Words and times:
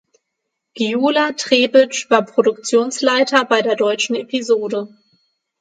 Gyula 0.73 1.33
Trebitsch 1.35 2.09
war 2.09 2.25
Produktionsleiter 2.25 3.45
bei 3.45 3.61
der 3.61 3.75
deutschen 3.75 4.15
Episode. 4.15 4.87